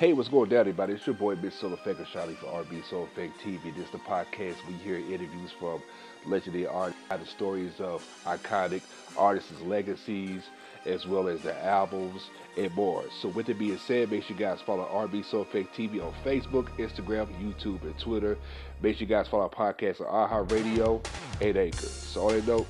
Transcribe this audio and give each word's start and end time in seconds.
Hey, 0.00 0.14
what's 0.14 0.30
going 0.30 0.48
down, 0.48 0.60
everybody? 0.60 0.94
It's 0.94 1.06
your 1.06 1.14
boy, 1.14 1.36
Big 1.36 1.52
Soul 1.52 1.74
Effect, 1.74 2.00
Charlie 2.10 2.34
for 2.36 2.46
RB 2.46 2.82
Soul 2.88 3.04
Effect 3.04 3.38
TV. 3.38 3.62
This 3.76 3.84
is 3.84 3.90
the 3.90 3.98
podcast 3.98 4.56
we 4.66 4.72
hear 4.82 4.96
interviews 4.96 5.50
from 5.58 5.82
legendary 6.24 6.66
artists, 6.66 7.02
the 7.10 7.26
stories 7.26 7.78
of 7.80 8.02
iconic 8.24 8.80
artists' 9.18 9.60
legacies, 9.60 10.44
as 10.86 11.06
well 11.06 11.28
as 11.28 11.42
their 11.42 11.58
albums 11.58 12.30
and 12.56 12.74
more. 12.74 13.04
So, 13.20 13.28
with 13.28 13.50
it 13.50 13.58
being 13.58 13.76
said, 13.76 14.10
make 14.10 14.22
sure 14.22 14.34
you 14.38 14.42
guys 14.42 14.62
follow 14.62 14.86
RB 14.86 15.22
Soul 15.22 15.42
Effect 15.42 15.76
TV 15.76 16.02
on 16.02 16.14
Facebook, 16.24 16.68
Instagram, 16.78 17.28
YouTube, 17.38 17.82
and 17.82 17.98
Twitter. 17.98 18.38
Make 18.80 18.96
sure 18.96 19.06
you 19.06 19.14
guys 19.14 19.28
follow 19.28 19.50
our 19.54 19.74
podcast 19.74 20.00
on 20.00 20.30
iHeartRadio 20.30 21.04
and 21.42 21.56
Anchor. 21.58 21.76
So, 21.76 22.28
on 22.28 22.36
that 22.36 22.46
note, 22.46 22.66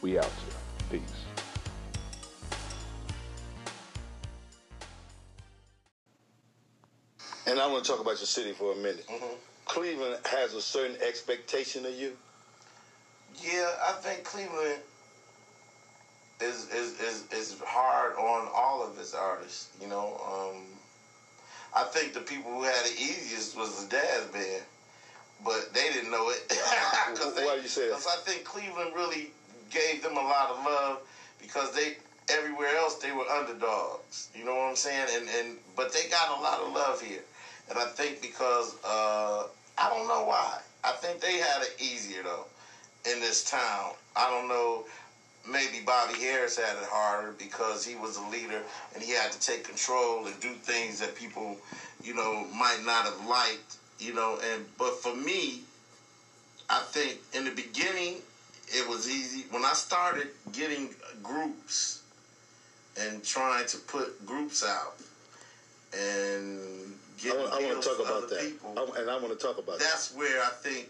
we 0.00 0.16
out 0.16 0.26
here. 0.26 1.00
Peace. 1.00 1.27
And 7.48 7.58
I 7.58 7.66
want 7.66 7.84
to 7.84 7.90
talk 7.90 8.00
about 8.00 8.18
your 8.18 8.26
city 8.26 8.52
for 8.52 8.72
a 8.72 8.76
minute. 8.76 9.06
Mm-hmm. 9.08 9.34
Cleveland 9.64 10.18
has 10.26 10.54
a 10.54 10.60
certain 10.60 10.96
expectation 11.06 11.86
of 11.86 11.94
you. 11.94 12.12
Yeah, 13.42 13.70
I 13.88 13.92
think 13.92 14.24
Cleveland 14.24 14.80
is 16.40 16.68
is, 16.70 17.00
is, 17.00 17.24
is 17.32 17.56
hard 17.64 18.16
on 18.16 18.48
all 18.54 18.86
of 18.86 18.98
its 18.98 19.14
artists. 19.14 19.68
You 19.80 19.88
know, 19.88 20.20
um, 20.26 20.62
I 21.74 21.84
think 21.84 22.12
the 22.12 22.20
people 22.20 22.52
who 22.52 22.62
had 22.64 22.84
it 22.84 23.00
easiest 23.00 23.56
was 23.56 23.84
the 23.84 23.90
Dazz 23.90 24.26
Band, 24.32 24.62
but 25.44 25.72
they 25.72 25.88
didn't 25.92 26.10
know 26.10 26.30
it. 26.30 26.52
Why 26.52 27.30
they, 27.34 27.56
do 27.56 27.62
you 27.62 27.68
say 27.68 27.88
that? 27.88 27.96
Because 27.96 28.06
I 28.06 28.20
think 28.30 28.44
Cleveland 28.44 28.92
really 28.94 29.30
gave 29.70 30.02
them 30.02 30.16
a 30.16 30.22
lot 30.22 30.50
of 30.50 30.64
love 30.64 30.98
because 31.40 31.74
they 31.74 31.96
everywhere 32.30 32.76
else 32.76 32.96
they 32.96 33.12
were 33.12 33.26
underdogs. 33.26 34.30
You 34.34 34.44
know 34.44 34.54
what 34.54 34.70
I'm 34.70 34.76
saying? 34.76 35.06
And 35.12 35.28
and 35.28 35.58
but 35.76 35.92
they 35.92 36.08
got 36.08 36.38
a 36.38 36.42
lot 36.42 36.60
of 36.60 36.72
love 36.72 37.00
here, 37.00 37.22
and 37.68 37.78
I 37.78 37.84
think 37.86 38.22
because 38.22 38.74
uh, 38.84 39.44
I 39.76 39.88
don't 39.88 40.08
know 40.08 40.24
why. 40.24 40.60
I 40.84 40.92
think 40.92 41.20
they 41.20 41.38
had 41.38 41.62
it 41.62 41.74
easier 41.78 42.22
though 42.22 42.46
in 43.10 43.20
this 43.20 43.44
town. 43.44 43.92
I 44.16 44.30
don't 44.30 44.48
know. 44.48 44.84
Maybe 45.46 45.80
Bobby 45.84 46.18
Harris 46.20 46.56
had 46.56 46.76
it 46.76 46.84
harder 46.84 47.32
because 47.32 47.84
he 47.84 47.94
was 47.94 48.16
a 48.16 48.22
leader 48.26 48.62
and 48.94 49.02
he 49.02 49.12
had 49.12 49.32
to 49.32 49.40
take 49.40 49.64
control 49.64 50.26
and 50.26 50.38
do 50.40 50.52
things 50.52 50.98
that 50.98 51.14
people, 51.14 51.56
you 52.02 52.14
know, 52.14 52.46
might 52.52 52.82
not 52.84 53.04
have 53.04 53.24
liked. 53.26 53.76
You 53.98 54.14
know, 54.14 54.38
and 54.52 54.64
but 54.78 54.94
for 54.94 55.14
me, 55.14 55.62
I 56.70 56.80
think 56.80 57.18
in 57.32 57.44
the 57.44 57.50
beginning 57.50 58.20
it 58.68 58.86
was 58.88 59.08
easy. 59.08 59.46
When 59.50 59.64
I 59.64 59.72
started 59.72 60.28
getting 60.52 60.94
groups 61.22 62.00
and 62.96 63.24
trying 63.24 63.66
to 63.66 63.78
put 63.78 64.24
groups 64.26 64.62
out 64.62 64.94
and 65.92 66.98
I 67.24 67.30
I 67.30 67.62
want 67.62 67.82
to 67.82 67.88
talk 67.88 67.98
about 67.98 68.28
that. 68.28 68.40
people, 68.40 68.74
I- 68.76 69.00
and 69.00 69.10
I 69.10 69.16
want 69.16 69.28
to 69.30 69.46
talk 69.46 69.58
about 69.58 69.78
that. 69.78 69.84
that's 69.84 70.12
where 70.14 70.42
I 70.42 70.50
think 70.62 70.88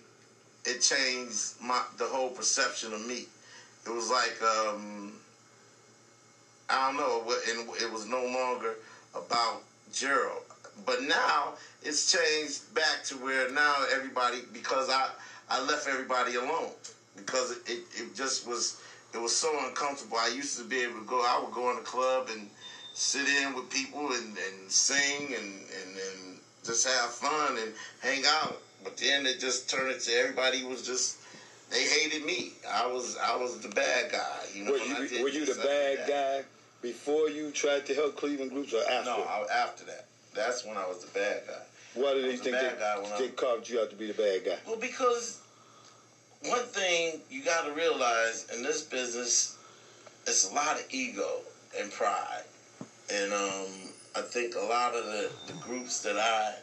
it 0.65 0.81
changed 0.81 1.55
my 1.61 1.83
the 1.97 2.05
whole 2.05 2.31
perception 2.31 2.93
of 2.93 3.07
me. 3.07 3.27
It 3.87 3.91
was 3.91 4.11
like 4.11 4.41
um, 4.43 5.19
I 6.69 6.89
don't 6.89 6.97
know, 6.97 7.23
and 7.49 7.69
it 7.81 7.91
was 7.91 8.07
no 8.07 8.25
longer 8.25 8.77
about 9.15 9.63
Gerald. 9.93 10.43
But 10.85 11.03
now 11.03 11.55
it's 11.83 12.13
changed 12.13 12.73
back 12.75 13.03
to 13.05 13.15
where 13.17 13.51
now 13.51 13.85
everybody 13.93 14.39
because 14.53 14.89
I 14.91 15.11
I 15.49 15.61
left 15.63 15.87
everybody 15.89 16.35
alone 16.37 16.71
because 17.17 17.53
it, 17.53 17.59
it, 17.67 17.83
it 17.97 18.15
just 18.15 18.47
was 18.47 18.77
it 19.15 19.19
was 19.19 19.35
so 19.35 19.67
uncomfortable. 19.67 20.19
I 20.19 20.29
used 20.29 20.59
to 20.59 20.65
be 20.65 20.81
able 20.81 21.01
to 21.01 21.07
go. 21.07 21.23
I 21.23 21.41
would 21.43 21.53
go 21.53 21.71
in 21.71 21.77
the 21.77 21.83
club 21.83 22.29
and 22.31 22.49
sit 22.99 23.29
in 23.29 23.55
with 23.55 23.71
people 23.71 24.13
and, 24.13 24.37
and 24.37 24.71
sing 24.71 25.33
and, 25.35 25.61
and, 25.71 25.97
and 25.97 26.41
just 26.65 26.87
have 26.87 27.15
fun 27.15 27.57
and 27.57 27.73
hang 28.01 28.25
out. 28.27 28.61
But 28.83 28.97
then 28.97 29.25
it 29.25 29.39
just 29.39 29.71
turned 29.71 29.93
into 29.93 30.13
everybody 30.13 30.65
was 30.65 30.83
just 30.85 31.17
they 31.71 31.85
hated 31.85 32.25
me. 32.25 32.53
I 32.69 32.87
was 32.87 33.17
I 33.17 33.37
was 33.37 33.61
the 33.61 33.69
bad 33.69 34.11
guy. 34.11 34.41
You 34.53 34.65
know, 34.65 34.73
Were 34.73 34.79
you, 34.79 35.23
were 35.23 35.29
you 35.29 35.45
the 35.45 35.55
this, 35.55 35.59
I 35.59 35.63
did 35.63 35.97
bad 35.99 36.09
guy 36.09 36.45
before 36.83 37.29
you 37.29 37.51
tried 37.53 37.87
to 37.87 37.95
help 37.95 38.17
Cleveland 38.17 38.51
groups 38.51 38.73
or 38.73 38.83
after? 38.89 39.11
No, 39.11 39.23
I, 39.23 39.47
after 39.53 39.85
that. 39.85 40.05
That's 40.35 40.65
when 40.65 40.77
I 40.77 40.87
was 40.87 41.01
the 41.01 41.09
bad 41.09 41.43
guy. 41.47 41.63
Why 41.95 42.15
did 42.15 42.25
they 42.25 42.37
the 42.37 42.43
think 42.45 42.57
bad 42.57 42.77
they, 42.77 42.81
guy 42.81 42.99
when 42.99 43.13
I- 43.13 43.19
they 43.19 43.29
carved 43.29 43.69
you 43.69 43.81
out 43.81 43.91
to 43.91 43.97
be 43.97 44.07
the 44.09 44.15
bad 44.15 44.45
guy? 44.45 44.59
Well, 44.67 44.77
because 44.77 45.39
one 46.43 46.65
thing 46.67 47.21
you 47.31 47.43
got 47.45 47.65
to 47.65 47.73
realize 47.73 48.47
in 48.55 48.63
this 48.63 48.83
business, 48.83 49.57
it's 50.27 50.49
a 50.49 50.53
lot 50.53 50.77
of 50.79 50.85
ego 50.91 51.41
and 51.77 51.91
pride, 51.91 52.43
and 53.11 53.33
um, 53.33 53.69
I 54.15 54.21
think 54.21 54.55
a 54.55 54.61
lot 54.61 54.95
of 54.95 55.07
the, 55.07 55.31
the 55.47 55.53
groups 55.55 56.01
that 56.01 56.19
I 56.19 56.55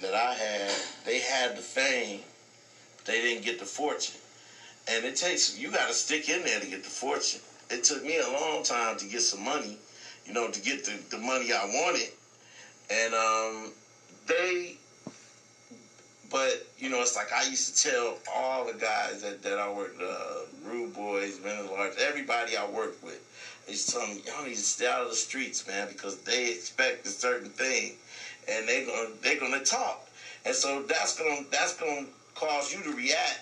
that 0.00 0.14
I 0.14 0.34
had, 0.34 0.72
they 1.04 1.20
had 1.20 1.56
the 1.56 1.62
fame, 1.62 2.20
but 2.96 3.06
they 3.06 3.20
didn't 3.20 3.44
get 3.44 3.58
the 3.58 3.64
fortune, 3.64 4.18
and 4.88 5.04
it 5.04 5.16
takes 5.16 5.56
you 5.56 5.70
got 5.70 5.88
to 5.88 5.94
stick 5.94 6.28
in 6.28 6.44
there 6.44 6.60
to 6.60 6.66
get 6.66 6.82
the 6.82 6.90
fortune. 6.90 7.40
It 7.70 7.84
took 7.84 8.04
me 8.04 8.18
a 8.18 8.28
long 8.28 8.62
time 8.62 8.98
to 8.98 9.06
get 9.06 9.22
some 9.22 9.44
money, 9.44 9.78
you 10.26 10.32
know, 10.32 10.50
to 10.50 10.60
get 10.60 10.84
the, 10.84 10.98
the 11.10 11.18
money 11.18 11.52
I 11.52 11.64
wanted, 11.64 12.10
and 12.90 13.14
um, 13.14 13.72
they 14.26 14.76
but 16.32 16.64
you 16.78 16.88
know, 16.88 17.02
it's 17.02 17.14
like 17.14 17.30
I 17.30 17.42
used 17.44 17.76
to 17.76 17.90
tell 17.90 18.16
all 18.32 18.64
the 18.64 18.72
guys 18.72 19.20
that, 19.20 19.42
that 19.42 19.58
I 19.58 19.70
worked, 19.70 20.00
uh, 20.00 20.40
Rude 20.62 20.94
Boys, 20.94 21.38
Men 21.38 21.58
at 21.58 21.70
Large, 21.70 21.96
everybody 21.98 22.56
I 22.56 22.66
worked 22.66 23.02
with. 23.04 23.20
They 23.66 23.74
telling 23.74 24.16
me, 24.16 24.22
y'all 24.26 24.44
need 24.44 24.56
to 24.56 24.60
stay 24.60 24.86
out 24.86 25.02
of 25.02 25.10
the 25.10 25.14
streets, 25.16 25.66
man, 25.66 25.88
because 25.88 26.16
they 26.18 26.50
expect 26.50 27.06
a 27.06 27.10
certain 27.10 27.50
thing, 27.50 27.94
and 28.48 28.68
they're 28.68 28.84
gonna 28.84 29.10
they're 29.22 29.38
gonna 29.38 29.64
talk, 29.64 30.08
and 30.44 30.54
so 30.54 30.82
that's 30.82 31.18
gonna 31.18 31.44
that's 31.50 31.76
gonna 31.76 32.06
cause 32.34 32.72
you 32.72 32.82
to 32.82 32.92
react 32.92 33.40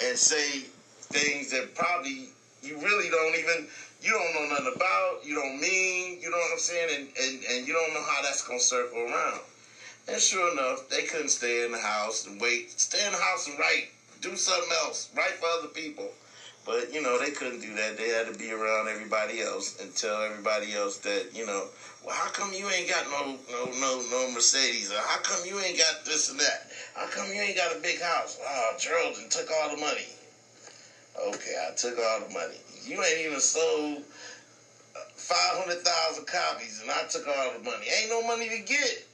and 0.00 0.18
say 0.18 0.64
things 1.12 1.50
that 1.50 1.74
probably 1.74 2.26
you 2.62 2.76
really 2.78 3.08
don't 3.08 3.36
even 3.36 3.66
you 4.02 4.10
don't 4.10 4.34
know 4.34 4.54
nothing 4.56 4.72
about, 4.74 5.24
you 5.24 5.34
don't 5.36 5.60
mean, 5.60 6.18
you 6.20 6.28
know 6.28 6.36
what 6.36 6.52
I'm 6.52 6.58
saying, 6.58 6.88
and 6.92 7.08
and, 7.20 7.44
and 7.44 7.66
you 7.66 7.72
don't 7.72 7.94
know 7.94 8.02
how 8.02 8.20
that's 8.22 8.42
gonna 8.42 8.58
circle 8.58 8.98
around. 8.98 9.40
And 10.08 10.20
sure 10.20 10.50
enough, 10.52 10.88
they 10.88 11.04
couldn't 11.04 11.28
stay 11.28 11.64
in 11.64 11.70
the 11.70 11.78
house 11.78 12.26
and 12.26 12.40
wait. 12.40 12.78
Stay 12.78 13.04
in 13.06 13.12
the 13.12 13.18
house 13.18 13.46
and 13.46 13.56
write. 13.58 13.90
Do 14.20 14.36
something 14.36 14.72
else. 14.84 15.08
Write 15.16 15.34
for 15.34 15.46
other 15.46 15.68
people. 15.68 16.10
But, 16.64 16.92
you 16.92 17.02
know, 17.02 17.18
they 17.18 17.30
couldn't 17.30 17.60
do 17.60 17.74
that. 17.74 17.96
They 17.96 18.08
had 18.08 18.26
to 18.26 18.38
be 18.38 18.52
around 18.52 18.88
everybody 18.88 19.40
else 19.40 19.80
and 19.80 19.94
tell 19.96 20.22
everybody 20.22 20.74
else 20.74 20.98
that, 20.98 21.34
you 21.34 21.44
know, 21.44 21.68
well, 22.04 22.14
how 22.14 22.28
come 22.28 22.52
you 22.52 22.68
ain't 22.68 22.88
got 22.88 23.06
no 23.06 23.38
no 23.50 23.70
no 23.72 24.00
no 24.10 24.28
Mercedes? 24.32 24.90
Or 24.90 24.98
how 24.98 25.18
come 25.18 25.46
you 25.46 25.58
ain't 25.60 25.78
got 25.78 26.04
this 26.04 26.28
and 26.28 26.38
that? 26.40 26.70
How 26.94 27.06
come 27.06 27.28
you 27.28 27.40
ain't 27.40 27.56
got 27.56 27.76
a 27.76 27.78
big 27.80 28.00
house? 28.00 28.38
Oh, 28.40 28.74
Gerald 28.78 29.14
done 29.14 29.28
took 29.28 29.50
all 29.50 29.68
the 29.74 29.80
money. 29.80 30.06
Okay, 31.18 31.54
I 31.68 31.72
took 31.74 31.98
all 31.98 32.20
the 32.20 32.32
money. 32.32 32.56
You 32.84 33.02
ain't 33.04 33.18
even 33.18 33.40
sold 33.40 34.02
uh, 34.96 35.00
500,000 35.14 36.26
copies 36.26 36.80
and 36.80 36.90
I 36.90 37.04
took 37.04 37.26
all 37.28 37.52
the 37.52 37.58
money. 37.60 37.86
Ain't 37.88 38.10
no 38.10 38.22
money 38.22 38.48
to 38.48 38.58
get. 38.58 39.04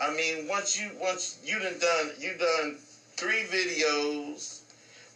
I 0.00 0.10
mean, 0.10 0.46
once 0.46 0.78
you 0.78 0.92
once 0.98 1.36
you 1.44 1.58
done 1.58 1.78
done 1.78 2.12
you 2.18 2.34
done 2.34 2.76
three 3.16 3.42
videos, 3.42 4.60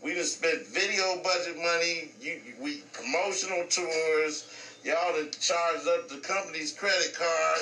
we 0.02 0.14
done 0.14 0.24
spent 0.24 0.66
video 0.66 1.16
budget 1.16 1.56
money. 1.56 2.08
You 2.20 2.40
we 2.58 2.82
promotional 2.92 3.64
tours. 3.66 4.44
Y'all 4.82 5.12
done 5.14 5.30
charged 5.40 5.86
up 5.86 6.08
the 6.08 6.18
company's 6.18 6.72
credit 6.72 7.14
card. 7.14 7.60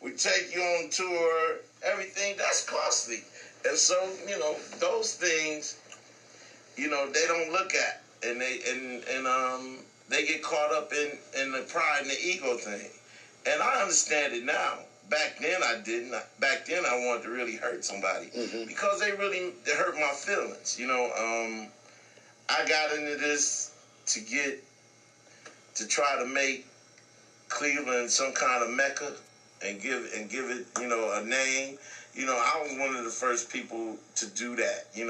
We 0.00 0.12
take 0.12 0.52
you 0.52 0.62
on 0.62 0.88
tour. 0.88 1.58
Everything 1.82 2.36
that's 2.36 2.62
costly, 2.62 3.22
and 3.64 3.76
so 3.76 4.12
you 4.26 4.38
know 4.38 4.56
those 4.78 5.14
things. 5.14 5.74
You 6.76 6.88
know 6.88 7.06
they 7.08 7.26
don't 7.26 7.50
look 7.50 7.74
at, 7.74 7.98
and 8.22 8.40
they 8.40 8.60
and 8.60 9.02
and 9.04 9.26
um 9.26 9.84
they 10.08 10.22
get 10.24 10.42
caught 10.42 10.70
up 10.72 10.92
in 10.92 11.18
in 11.34 11.50
the 11.52 11.62
pride 11.62 12.02
and 12.02 12.10
the 12.10 12.20
ego 12.22 12.54
thing, 12.54 12.90
and 13.46 13.60
I 13.62 13.80
understand 13.80 14.32
it 14.32 14.44
now 14.44 14.84
back 15.08 15.38
then 15.40 15.62
I 15.62 15.74
didn't. 15.74 16.14
Back 16.38 16.66
then 16.66 16.84
I 16.84 16.94
wanted 16.94 17.22
to 17.22 17.30
really 17.30 17.56
hurt 17.56 17.84
somebody 17.84 18.26
Mhm. 18.26 18.66
because 18.66 19.00
they 19.00 19.12
really 19.12 19.52
they 19.64 19.72
hurt 19.72 19.96
my 19.96 20.12
feelings. 20.12 20.76
You 20.78 20.86
know, 20.86 21.10
um, 21.14 21.68
I 22.50 22.66
got 22.66 22.92
into 22.96 23.16
this 23.16 23.70
to 24.06 24.20
get 24.20 24.62
to 25.76 25.86
try 25.86 26.18
to 26.18 26.24
make 26.24 26.66
Cleveland 27.48 28.10
some 28.10 28.32
kind 28.32 28.62
of 28.62 28.70
mecca 28.70 29.14
and 29.62 29.80
give 29.80 30.10
and 30.14 30.28
give 30.28 30.50
it 30.50 30.66
you 30.80 30.88
know 30.88 31.12
a 31.12 31.24
name. 31.24 31.78
You 32.12 32.26
know, 32.26 32.36
I 32.36 32.60
was 32.60 32.76
one 32.76 32.96
of 32.96 33.04
the 33.04 33.10
first 33.10 33.48
people 33.50 33.96
to 34.16 34.26
do 34.26 34.56
that. 34.56 34.86
You 34.92 35.04
know. 35.04 35.08